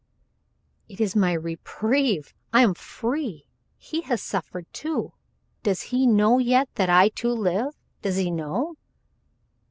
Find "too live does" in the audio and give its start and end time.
7.09-8.15